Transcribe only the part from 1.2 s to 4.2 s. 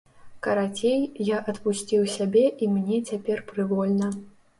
я адпусціў сябе і мне цяпер прывольна.